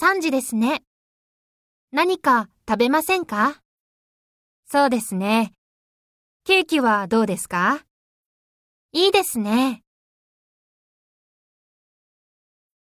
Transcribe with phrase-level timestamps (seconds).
[0.00, 0.82] 3時ですね。
[1.92, 3.60] 何か食べませんか？
[4.64, 5.52] そうですね。
[6.44, 7.84] ケーキはどうですか？
[8.92, 9.82] いいですね。